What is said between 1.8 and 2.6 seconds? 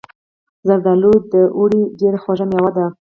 ډیره خوږه